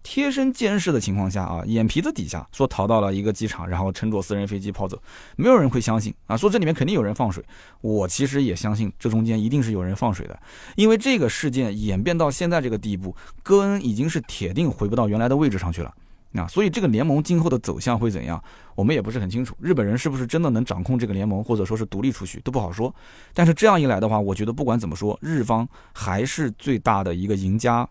[0.09, 4.97] 贴身监视的情况下啊，眼皮子底下说逃到了一个机场，然后乘坐私人飞机跑走，
[5.35, 6.37] 没有人会相信啊。
[6.37, 7.43] 说这里面肯定有人放水，
[7.81, 10.39] 我其实也相信这中间一定是有人放水的，
[10.77, 15.93] 因为这个事件演变到现在这个地步，戈恩已经是铁定回不到原来的位置上去了
[16.35, 16.47] 啊。
[16.47, 18.41] 所以这个联盟今后的走向会怎样，
[18.75, 19.53] 我们也不是很清楚。
[19.59, 22.95] 日本人是不是真的能掌控这个联盟，或者说是独立出去都不好说。
[23.33, 27.85] 但是这样一来的话，我觉得不管怎么说，日方还是最大的一个赢家。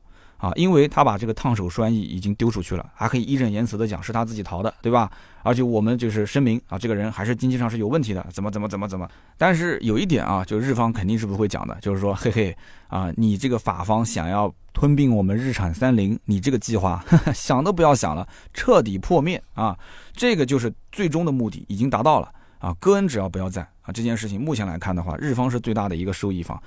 [0.47, 5.11] 啊，因为他把这个烫手山芋已经丢出去了，还可以义正言辞的讲是他自己逃的，对吧？
[5.43, 9.09] 而且我们就是声明啊，这个人还是经济上是有问题的，怎么怎么怎么怎么。
[9.37, 12.57] 但是有一点啊，就日方肯定是不会讲的，就是说，嘿嘿，
[12.87, 17.05] 啊，你这个法方想要吞并我们日产三菱，你这个计划
[17.35, 19.77] 想都不要想了，彻底破灭啊！
[20.13, 22.31] 这个就是最终的目的已经达到了
[22.61, 22.73] 啊。
[22.79, 26.61] 戈恩只要不要在啊，这件事情目前来看的话，日方是最大的一个受益方。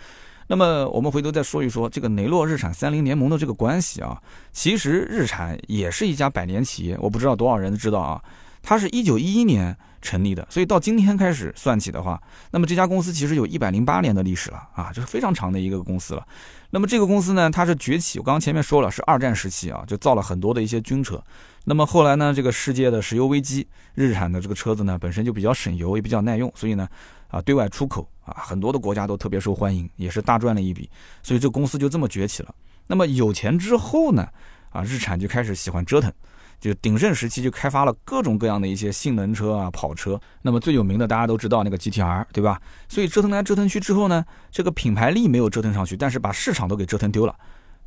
[0.52, 4.20] 那么我们回头再说一说这个雷诺日产三菱联盟的这个关系啊，
[4.52, 8.20] 其实日产也是一家百年企业，我不知道多少人知道啊，
[8.64, 16.28] 它是一九一一年成立的，所以到今天开始算起的话，那么这家公司其实有一百零八年的历史了啊，这是非常长的一个公司了。
[16.72, 21.24] 那么这个公司呢，它是崛起，我刚刚前面说了是二战时期啊，就造了很多的一些军车。
[21.66, 26.90] 那么后来呢，这个世界的石油危机，日产的这个车子呢本身就比较省油，也比较耐用，所以呢，
[27.28, 30.89] 啊，对外出口啊，很多的国家都特别受欢迎，也是大赚了一笔，
[31.24, 32.54] 所以这公司就这么崛起了。
[32.88, 34.28] 那么有钱之后呢，
[34.70, 36.12] 啊，日产就开始喜欢折腾。
[36.60, 40.20] 就鼎盛时期就开发了各种各样的一些性能车啊、跑车。
[40.42, 42.62] 那么最有名的大家都知道那个 GTR，对吧？
[42.89, 47.34] 所以折腾来折腾去之后呢，这个品牌力没有折腾上去，但是把市场都给折腾丢了。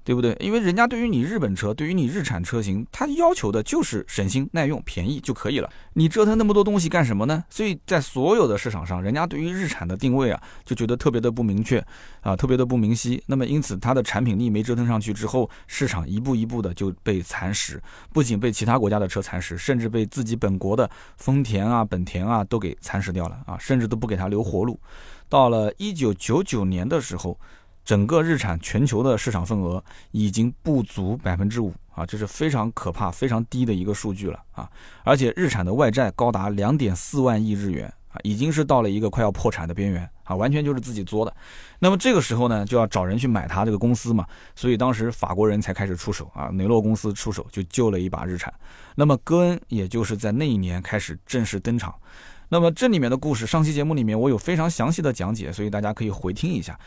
[0.04, 0.36] 对不对？
[0.40, 5.70] 因为人家对于你日本车，对于你日产车型，他要求的就是省心、耐用、便宜就可以了。
[5.92, 7.44] 你折腾那么多东西干什么呢？
[7.48, 11.84] 所以在所有的市场上，人家对于日产的定位啊，就觉得特别的不明确
[12.20, 13.22] 啊，特别的不明晰。
[13.26, 17.80] 那么因此，它的产品力没折腾上去之后，市场一步一步的就被蚕食，
[18.12, 24.80] 不仅被其他国家的车蚕食，甚至被自己本国的丰田啊、本田啊都给蚕食掉了啊，甚至都不给他留活路。
[25.28, 27.38] 到了一九九九年的时候。
[27.85, 34.71] 整个日产全球的市场份额已经不足百分之五啊，这是非常可怕、非常低的一个数据了啊！
[35.05, 41.35] 而且日产的外债高达两点四万亿日元啊，已经是到了一个快要破产的边缘啊，完全就是自己作的。
[41.81, 48.53] 那么这个时候呢，就要找人去买它这个公司嘛，所以当时法国人才开始出手啊，雷诺公司出手就救了一把日产。
[48.95, 51.95] 那么戈恩也就是在那一年开始正式登场。
[52.49, 56.79] 那么这里面的故事，上期节目里面我有非常详细的讲解，所以大家可以回听一下。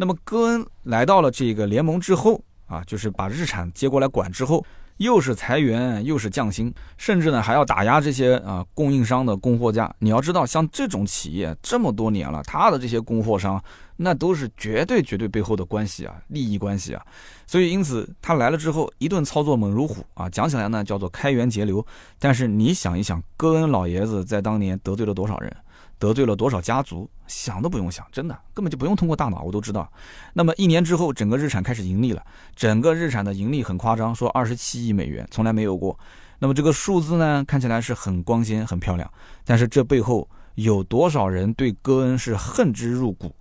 [0.00, 4.64] 那么戈恩来到了这个联盟之后啊，就是把日产接过来管之后，
[4.96, 9.94] 又是裁员又是降薪，甚至呢还要打压这些啊供应商的供货价。
[9.98, 13.62] 你要知道，像这种企业这么多年了，他的这些供货商
[13.94, 17.04] 那都是绝对绝对背后的关系啊，利益关系啊。
[17.46, 21.84] 所以因此他来了之后，一顿操作猛如虎啊，讲起来呢叫做开源节流。
[22.18, 25.54] 但是你想一想，戈恩老爷子在当年得罪了多少人？
[26.00, 27.08] 得罪了多少家族？
[27.28, 29.88] 想都不用想，真的根本就不用通过大脑，我都知道。
[30.32, 32.24] 那么一年之后，整个日产开始盈利了。
[32.56, 35.96] 整个日产的盈利很夸张，说二十七亿美元，从来没有过。
[36.40, 39.08] 那么这个数字呢，看起来是很光鲜、很漂亮。
[39.44, 43.32] 但是这背后有多少人对戈恩是恨之入骨？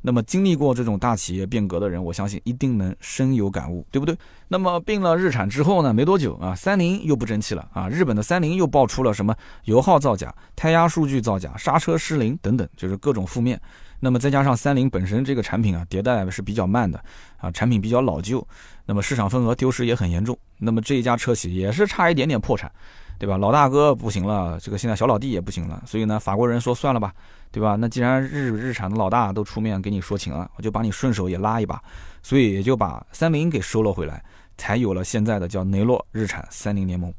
[0.00, 4.16] 那么经历过这种大企业变革的人，我相信一定能深有感悟，对不对？
[4.46, 7.88] 那么并了日产之后呢，没多久啊，三菱又不争气了啊！
[7.88, 9.34] 日本的三菱又爆出了什么
[9.64, 13.60] 油耗造假、胎压数据造假、刹车失灵等等，就是各种负面。
[14.00, 17.02] 那么再加上三菱本身这个产品啊，迭代是比较慢的
[17.36, 18.46] 啊，产品比较老旧，
[18.86, 20.38] 那么市场份额丢失也很严重。
[20.58, 22.70] 那么这一家车企也是差一点点破产。
[23.18, 23.36] 对吧？
[23.36, 27.12] 老大哥不行了，这个现在小老弟也不行了，所以呢，法国人说算了吧，
[27.50, 27.76] 对吧？
[27.76, 31.82] 那既然日日产的老大都出面给你说情了，我就把你顺手也拉一把，
[32.22, 34.22] 所以也就把三菱给收了回来，
[34.56, 37.12] 才有了现在的叫雷诺日产三菱联盟。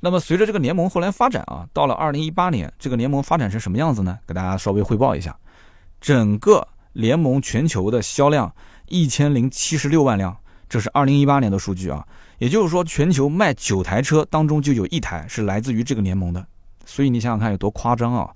[0.00, 4.18] 那么随着这个联盟后来发展啊，到了二零一八年，这个联盟发展成什么样子呢？
[4.26, 5.36] 给大家稍微汇报一下，
[6.00, 8.54] 整个联盟全球的销量
[8.86, 10.36] 一千零七十六万辆，
[10.68, 12.06] 这是二零一八年的数据啊。
[12.38, 16.46] 也就是说，全球卖九台车当中就有一台是来自于这个联盟的，
[16.86, 18.30] 所以你想想看有多夸张啊！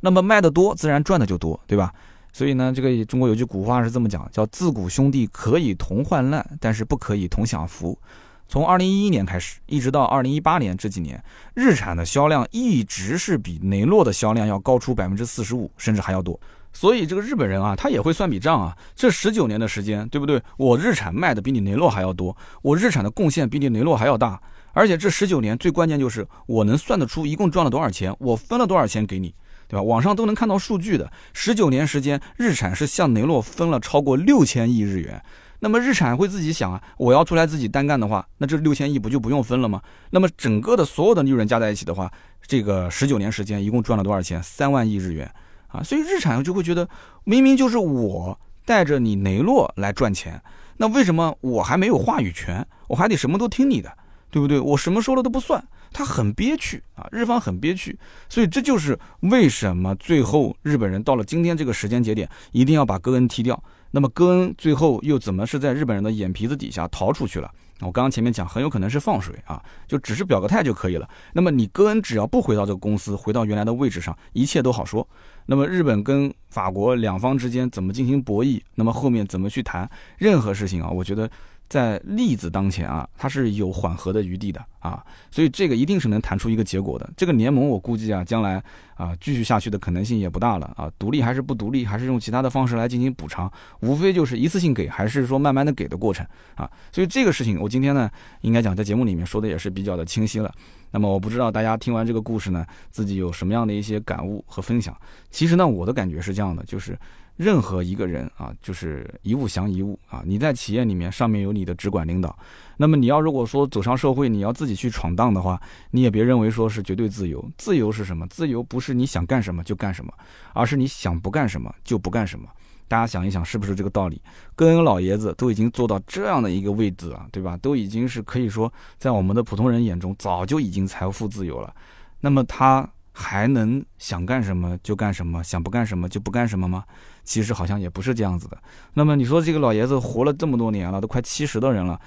[0.00, 1.92] 那么卖的多，自然赚的就多，对吧？
[2.32, 7.98] 所以呢，这个中国有句古话是这么讲，叫“自古兄弟可以同患难，但是不可以同享福”。
[8.46, 11.20] 从二零一一年开始，一直到二零一八年这几年，
[11.54, 16.38] 日产的销量一直是比雷诺的销量要高出百分之四十五，甚至还要多。
[16.78, 18.72] 所以这个日本人啊，他也会算笔账啊。
[18.94, 20.40] 这十九年的时间，对不对？
[20.56, 24.40] 我日产卖的比你雷诺还要多，我日产的贡献比你雷诺还要大。
[24.74, 29.34] 而且这十九年最关键就是我能算得出一共赚了多少钱，我分了多少钱给你，
[29.66, 29.82] 对吧？
[29.82, 31.10] 网上都能看到数据的。
[31.32, 35.20] 十九年时间，日产是向雷诺分了超过六千亿日元。
[35.58, 39.82] 那么日产会自己想啊，我要出来自己单干的话，那这六千亿不就不用分了吗？
[40.10, 42.08] 那么整个的所有的利润加在一起的话，
[42.46, 44.40] 这个十九年时间一共赚了多少钱？
[44.40, 45.28] 三万亿日元。
[45.68, 46.88] 啊，所以日产就会觉得，
[47.24, 50.42] 明明就是我带着你雷诺来赚钱，
[50.76, 53.92] 那为什么我还没有话语权，我还得什么都听你的，
[54.30, 54.58] 对不对？
[54.58, 63.62] 我什么说了都不算，他很憋屈啊，日方很憋屈，所以这就是为什么最后日本人到了今天这个时间节点，一定要把戈恩踢掉。
[63.90, 67.50] 那么戈恩最后又怎么是在日本人的眼皮子底下逃出去了？
[67.80, 71.08] 我刚刚前面讲，很有可能是放水啊，就只是表个态就可以了。
[71.32, 75.06] 那么你戈恩只要不回到这个公司，回到原来的位置上，一切都好说。
[75.46, 78.60] 那么日本跟法国两方之间怎么进行博弈？
[78.74, 80.90] 那么后面怎么去谈任何事情啊？
[80.90, 81.30] 我觉得。
[81.68, 87.08] 在利子当前啊，它是有缓和的余地的啊，所以这个一定是能谈出一个结果的。
[87.16, 88.62] 这个联盟我估计啊，将来
[88.94, 90.90] 啊继续下去的可能性也不大了啊。
[90.98, 96.70] 独立还是不独立，还是用其他的方式来进行补偿，无非就是一次性给，还是说慢慢的给的过程啊。
[96.90, 100.50] 所以这个事情我今天呢，应该讲在节目里面说的也是比较的清晰了。
[100.90, 104.96] 那么我不知道大家听完这个故事呢，自己有什么样的一些感悟和分享。
[105.30, 106.98] 其实呢，我的感觉是这样的，就是。
[107.38, 110.22] 任何一个人啊，就是一物降一物啊。
[110.26, 112.36] 你在企业里面，上面有你的直管领导，
[112.76, 115.58] 那么你要如果说走上社会，你要自己去闯荡的话，
[115.92, 117.42] 你也别认为说是绝对自由。
[117.56, 118.26] 自由是什么？
[118.26, 120.12] 自由不是你想干什么就干什么，
[120.52, 122.48] 而是你想不干什么就不干什么。
[122.88, 124.20] 大家想一想，是不是这个道理？
[124.56, 127.56] 跟老爷子都已经做到这样的一个位置啊，对吧？
[127.58, 131.72] 都已经是可以说，在我们的普通人眼中，早就已经财富自由了。
[132.18, 136.82] 那么他还能想干什么就干什么，想不干什么就不干什么吗？
[137.28, 138.56] 其实好像也不是这样子的。
[138.94, 142.00] 那么你说这个老爷子活了这么多年了，都快七十的人了，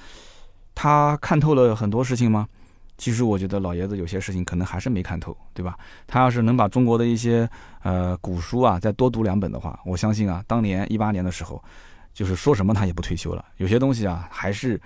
[0.74, 2.48] 他看透了很多事情吗？
[2.98, 5.78] 其实我觉得老爷子有些事情可能还是没看透，对吧？
[6.08, 7.48] 他要是能把中国的一些
[7.84, 11.64] 呃古书啊再多读两本的话，我相信啊，当年一八年的时候，
[12.12, 13.46] 就是说什么他也不退休了。
[13.58, 14.82] 有些东西啊，还是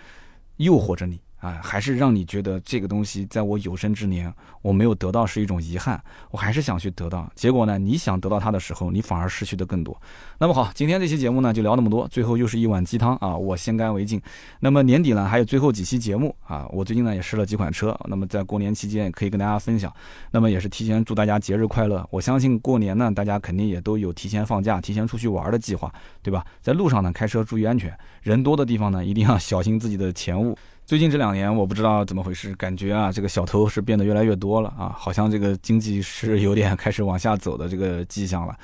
[0.57, 1.17] 诱惑着你。
[1.45, 7.31] 啊，还是让你觉得这个东西在我有生之年我没有得到是一种遗憾，我还是想去得到。
[7.35, 9.95] 结果呢，你想得到它的时候，你反而失去的更多。
[10.39, 14.19] 那么好，今天这期节目呢就聊那么多，最后又是一碗鸡汤啊，我先干为敬。
[14.59, 19.93] 那么年底呢还有最后几期节目啊，我最近呢也试了几款车，那么在过年期间也可以跟大家分享。
[20.31, 22.03] 那么也是提前祝大家节日快乐。
[22.09, 26.43] 我相信过年呢大家肯定也都有提前放假、提前出去玩的计划，对吧？
[26.59, 30.57] 在路上呢开车注意安全，人多的地方呢一定要小心自己的钱物。
[30.85, 38.55] 最近这两年，我不知道怎么回事，感觉啊，这个小偷是变得越来越多了啊，好像这个经济是有点开始往下走的这个迹象了。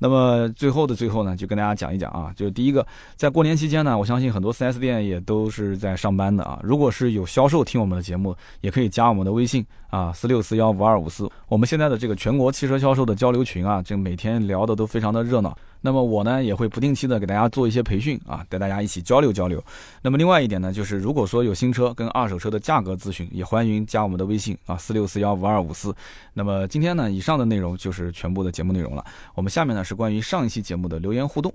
[0.00, 2.84] 那么最后的最后呢，就跟大家讲一讲啊，就是第一个，
[3.16, 6.58] 在过年期间呢，我相信很多 4S 店也都是在上班的啊。
[6.62, 11.30] 如果是有销售听我们的节目，也可以加我们的微信啊，四六四幺五二五四。
[11.48, 15.56] 我们现在的这个全国汽车销售的交流群啊，这每天聊的都非常的热闹。
[15.82, 19.62] 那么我呢也会不定期的给大家做一些培训啊，带大家一起交流交流。
[20.02, 25.94] 那么另外一点呢，就是如果说有新车跟二手车的价格咨询，也欢迎加我们的微信啊，四六四幺五二五四。
[26.34, 29.04] 那么今天呢，以上的内容就是全部的节目内容了。
[29.34, 31.52] 我们下面呢是关于上一期节目的留言互动。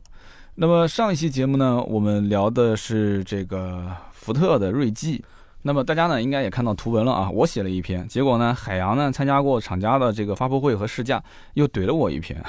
[0.56, 5.24] 那么上一期节目呢，我们聊的是这个福特的锐际。
[5.62, 12.44] 那么大家呢应该也看到图文了啊，我写了一篇，结果呢海洋呢参加过厂家的这个发布会和试驾，又怼了我一篇，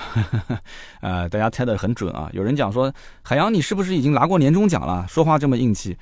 [1.00, 2.28] 呃，大家猜的很准啊。
[2.32, 5.06] 有人讲说海洋你是不是已经拿过年终奖了？
[5.08, 5.96] 说话这么硬气，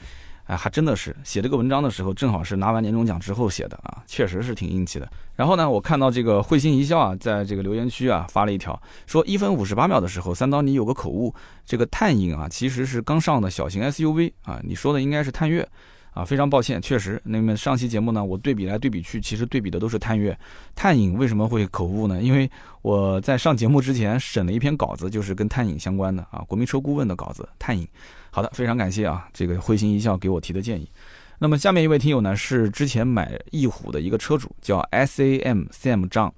[0.44, 5.10] 哎，还真的是写这个文章的时候正好是拿完年终奖之后写的啊，确实是挺硬气的。
[5.36, 15.66] 然后呢，我看到这个会心一笑啊，在这个留言区啊发了一条，说一分五十八秒的时候，三刀你有个口误，这个探影啊其实是刚上的小型 SUV 啊，你说的应该是探岳。
[16.14, 20.36] 啊，非常抱歉，确实，那么上期节目呢，我对比来对比去，其实对比的都是探岳、
[20.74, 22.22] 探影，为什么会口误呢？
[22.22, 22.48] 因为
[22.82, 27.86] 我在上节目之前审了一篇稿子，就是跟探影相关的啊，国民车顾问的稿子，探影。
[28.30, 30.88] 好的，非常感谢啊，这个会心一笑给我提的建议。
[31.40, 36.32] 那么下面一位听友呢，是之前买翼虎的一个车主，叫 S A M Sam 张。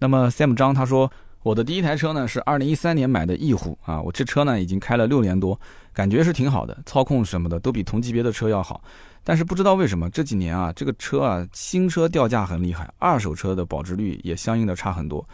[0.00, 1.10] 那么 Sam 张他说。
[1.46, 5.56] 我的第一台车呢是二零一三年买的翼虎啊，我这车呢已经开了六年多，
[5.92, 8.82] 感觉是挺好的，操控什么的都比同级别的车要好。
[9.22, 15.24] 但是不知道为什么这几年啊，这个车啊新车掉价很厉害，二手车的保值率也相应的差很多。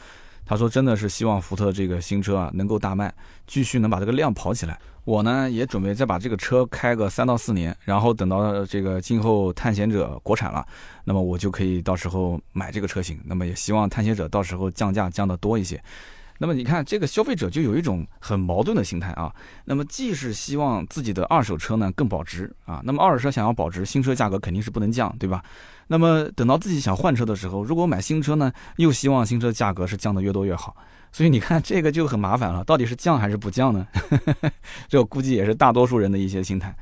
[0.44, 3.12] 他说真的是希望福特这个新车啊能够大卖，
[3.46, 4.78] 继续能把这个量跑起来。
[5.05, 10.64] 我呢也准备再把这个车开个三到四年，然后等到这个今后探险者国产了，
[11.05, 13.18] 那么我就可以到时候买这个车型。
[13.24, 15.83] 那么也希望探险者到时候降价降得多一些。
[16.42, 19.33] 那么你看这个消费者就有一种很矛盾的心态啊。
[19.66, 25.40] 那么既是希望自己的二手车呢更保值啊，那么二手车想要保值，新车价格肯定是不能降，对吧？
[25.87, 30.76] 那么等到自己想换车的时候，如果买新车呢，又希望新车价格是降得越多越好。
[31.12, 33.87] 所以你看，这个就很麻烦了，到底是降还是不降呢？
[34.90, 36.74] 这估计也是大多数人的一些心态。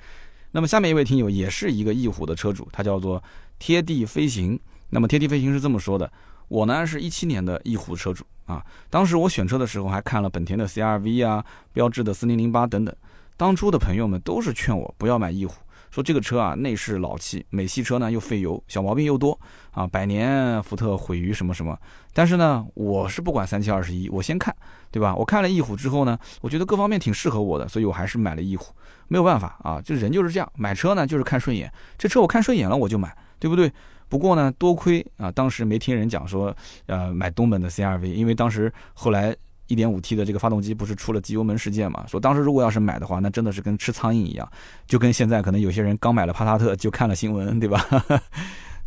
[0.52, 3.22] 那么下面一位听友也是一个翼虎的车主，他叫做
[3.58, 4.58] 贴地飞行。
[4.88, 6.10] 那么贴地飞行是这么说的：
[6.50, 8.60] 我呢是一七年的翼虎车主啊，
[8.90, 12.92] 当时我选车的时候还看了本田的 CRV 啊、标致的四零零八等等。
[13.36, 15.54] 当初的朋友们都是劝我不要买翼虎。
[15.92, 19.38] 说这个车啊，内饰老气，美系车呢又费油，小毛病又多
[19.70, 21.76] 啊，百年福特毁于什么什么。
[22.12, 24.54] 但是呢，我是不管三七二十一，我先看，
[24.90, 25.14] 对吧？
[25.14, 28.72] 我看了翼虎之后呢，我觉得各方面挺适合我的，所以我还是买了翼虎。
[29.08, 33.72] 没有办法啊，这人就是这样，买车呢就是看顺眼，这车我看顺眼了我就买，对不对？
[34.10, 39.34] 不过呢，多亏啊，当时没听人讲说，呃，买东本的 CRV，因为当时后来。
[39.70, 42.04] 一点五 T 的这个发动机不是出了机油门事件嘛？
[42.08, 44.50] 说当时如果要是买的话，那真的是跟吃苍蝇一样，
[44.84, 47.80] 就跟现在可能有些人刚买了帕萨特就看了新闻，对吧？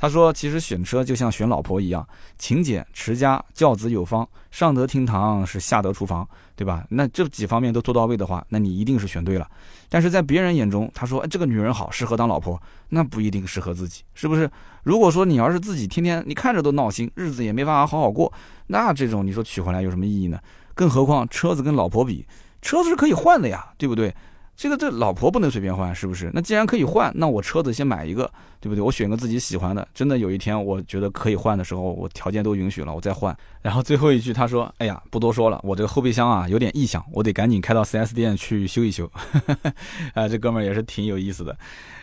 [0.03, 2.05] 他说，其实选车就像选老婆一样，
[2.37, 6.83] 勤俭持家，教子有方，上得厅堂是下得厨房，对吧？
[6.89, 9.49] 那这几方面都做到位的话，那你一定是选对了。
[9.87, 14.51] 但是在别人眼中，他说，哎，这个女人好，适合当老婆，那不一定适合自己，是不是？
[14.83, 18.29] 如果说你要是自己天天你看着都闹心，日子也没办法好好过，
[18.67, 20.37] 那这种你说娶回来有什么意义呢？
[20.73, 22.27] 更何况车子跟老婆比，
[22.61, 24.13] 车子是可以换的呀，对不对？
[24.55, 26.29] 这个这老婆不能随便换，是不是？
[26.33, 28.31] 那既然可以换，那我车子先买一个，
[28.61, 28.81] 对不对？
[28.81, 33.35] 我选个自己喜欢的，真的有一天我觉得可以换的时候，我条件都允许了，我再换。
[33.61, 39.09] 然后最后一句他说：“哎呀，不多说了，我这个后备箱啊有点异响，我得赶紧开到 4S 店去修一修。
[40.13, 41.57] ”啊，这哥们儿也是挺有意思的。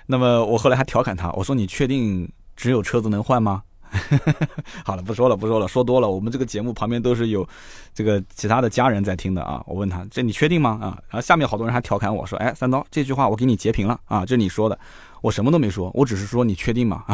[0.07, 3.63] 那么我后来还调侃他，我说：“你确定只有车子能换吗？”
[4.85, 6.09] 好了，不说了，不说了，说多了。
[6.09, 7.47] 我们这个节目旁边都是有
[7.93, 9.63] 这个其他的家人在听的啊。
[9.67, 10.79] 我问他，这你确定吗？
[10.81, 14.79] 啊，然后下面好多人还调侃我说，哎，三刀这句话我给你截屏了啊，这是你说的。
[15.23, 17.05] 我什么都没说，我只是说你确定吗？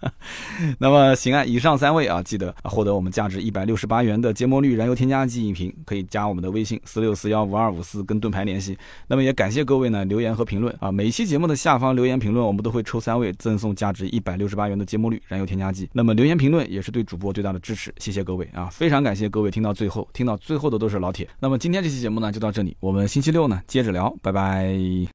[0.78, 8.76] 那么行啊，以上三位啊，记得获得我们价值一百六十八元的芥末绿燃油添加剂一瓶，可以加我们的微信四六四幺五二五四跟盾牌联系。
[9.06, 15.88] 那么也感谢各位呢留言和评论啊，每一期节目的下方留言评论，我们都会抽三位赠送价值一百六十八元的芥末绿燃油添加剂。
[15.92, 21.28] 那么留言评论也是对主播最大的支持，谢谢各位啊，非常感谢各位听到最后，听到最后的都是老铁。
[21.40, 24.68] 那么今天这期节目呢就到这里，我们星期六呢接着聊，拜拜。